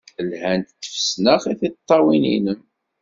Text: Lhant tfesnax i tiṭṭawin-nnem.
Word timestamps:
Lhant 0.29 0.69
tfesnax 0.83 1.43
i 1.51 1.53
tiṭṭawin-nnem. 1.59 2.61